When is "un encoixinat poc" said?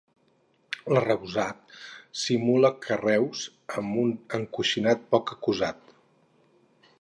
4.05-5.35